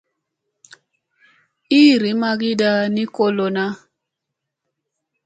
Iiri 1.79 2.11
maygira 2.21 2.71
ni 2.93 3.03
maŋ 3.15 3.27
lona. 3.37 3.65